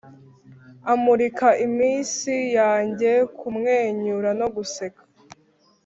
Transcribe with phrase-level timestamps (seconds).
[0.93, 5.03] amurika iminsi yanjye kumwenyura no guseka.